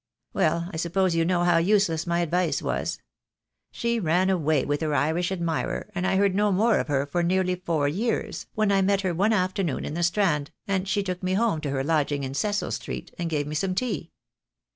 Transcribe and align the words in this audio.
Well, 0.33 0.67
I 0.73 0.77
suppose 0.77 1.13
you 1.13 1.23
know 1.25 1.43
how 1.43 1.57
useless 1.57 2.07
my 2.07 2.21
advice 2.21 2.59
was. 2.59 2.97
She 3.71 3.99
ran 3.99 4.31
away 4.31 4.65
with 4.65 4.81
her 4.81 4.95
Irish 4.95 5.31
admirer, 5.31 5.91
and 5.93 6.07
I 6.07 6.15
heard 6.15 6.33
no 6.33 6.51
more 6.51 6.79
of 6.79 6.87
her 6.87 7.05
for 7.05 7.21
nearly 7.21 7.53
four 7.53 7.87
years, 7.87 8.47
when 8.55 8.71
I 8.71 8.81
met 8.81 9.01
her 9.01 9.13
one 9.13 9.31
afternoon 9.31 9.85
in 9.85 9.93
the 9.93 10.01
Strand, 10.01 10.49
and 10.67 10.87
she 10.87 11.03
took 11.03 11.21
me 11.21 11.35
home 11.35 11.61
to 11.61 11.69
her 11.69 11.83
lodging 11.83 12.23
in 12.23 12.33
Cecil 12.33 12.71
Street, 12.71 13.13
and 13.19 13.29
gave 13.29 13.45
me 13.45 13.53
some 13.53 13.75
tea. 13.75 14.09